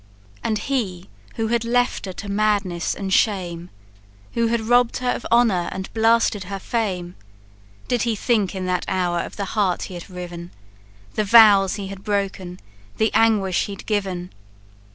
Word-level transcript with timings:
"And 0.43 0.57
he 0.57 1.09
who 1.35 1.49
had 1.49 1.63
left 1.63 2.07
her 2.07 2.13
to 2.13 2.27
madness 2.27 2.95
and 2.95 3.13
shame, 3.13 3.69
Who 4.33 4.47
had 4.47 4.61
robb'd 4.61 4.97
her 4.97 5.11
of 5.11 5.27
honour, 5.31 5.69
and 5.71 5.93
blasted 5.93 6.45
her 6.45 6.57
fame 6.57 7.13
Did 7.87 8.01
he 8.01 8.15
think 8.15 8.55
in 8.55 8.65
that 8.65 8.83
hour 8.87 9.19
of 9.19 9.35
the 9.35 9.45
heart 9.53 9.83
he 9.83 9.93
had 9.93 10.09
riven, 10.09 10.49
The 11.13 11.23
vows 11.23 11.75
he 11.75 11.89
had 11.89 12.03
broken, 12.03 12.59
the 12.97 13.13
anguish 13.13 13.65
he'd 13.67 13.85
given? 13.85 14.31